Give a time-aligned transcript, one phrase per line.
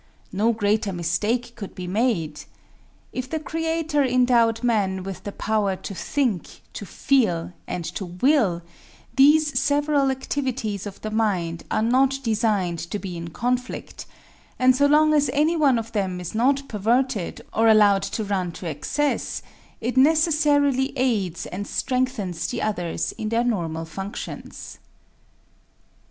[0.31, 2.45] No greater mistake could be made.
[3.13, 8.63] If the Creator endowed man with the power to think, to feel, and to will,
[9.15, 14.07] these several activities of the mind are not designed to be in conflict,
[14.57, 18.51] and so long as any one of them is not perverted or allowed to run
[18.53, 19.43] to excess,
[19.81, 24.79] it necessarily aids and strengthens the others in their normal functions.